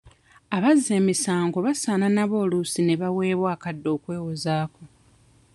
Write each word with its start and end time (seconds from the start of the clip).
Abazza 0.55 0.91
emisango 0.99 1.57
basaana 1.65 2.07
nabo 2.15 2.35
oluusi 2.43 2.81
baweebwe 3.01 3.47
akadde 3.55 3.87
okwewozaako. 3.95 4.83